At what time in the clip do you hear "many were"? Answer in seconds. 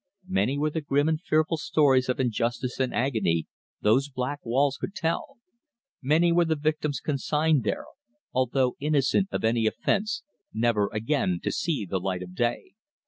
0.27-0.71, 6.01-6.45